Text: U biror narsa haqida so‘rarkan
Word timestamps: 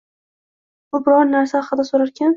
U 0.95 1.01
biror 1.09 1.23
narsa 1.35 1.65
haqida 1.69 1.87
so‘rarkan 1.91 2.29